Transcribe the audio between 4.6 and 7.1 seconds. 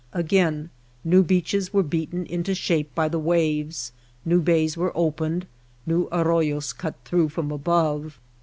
were opened, new arroyos cut